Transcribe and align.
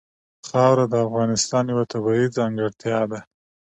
خاوره 0.49 0.85
د 0.89 0.93
افغانستان 1.07 1.63
یوه 1.71 1.85
طبیعي 1.91 2.25
ځانګړتیا 2.37 2.99
ده. 3.11 3.19